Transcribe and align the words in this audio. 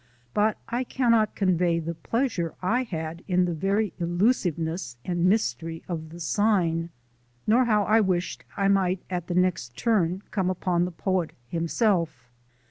but 0.33 0.57
I 0.67 0.83
cannot 0.83 1.35
convey 1.35 1.77
the 1.77 1.93
pleasure 1.93 2.55
I 2.59 2.81
had 2.85 3.23
in 3.27 3.45
the 3.45 3.53
very 3.53 3.93
elusiveness 3.99 4.97
and 5.05 5.25
mystery 5.25 5.83
of 5.87 6.09
the 6.09 6.19
sign, 6.19 6.89
nor 7.45 7.65
how 7.65 7.83
I 7.83 8.01
wished 8.01 8.43
I 8.57 8.67
might 8.67 9.03
at 9.11 9.27
the 9.27 9.35
next 9.35 9.77
turn 9.77 10.23
come 10.31 10.49
upon 10.49 10.85
the 10.85 10.91
poet 10.91 11.33
himself. 11.49 12.31